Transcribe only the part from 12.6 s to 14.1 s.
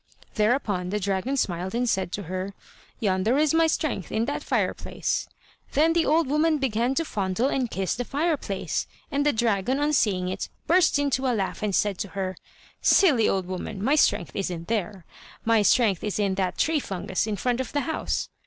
"Silly old woman, my